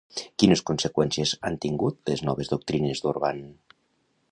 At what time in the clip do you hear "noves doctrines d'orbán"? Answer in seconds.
2.31-3.45